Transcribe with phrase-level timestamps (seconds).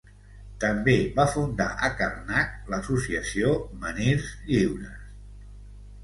[0.61, 3.51] També va fundar a Carnac l'associació
[3.83, 5.05] Menhirs Lliures.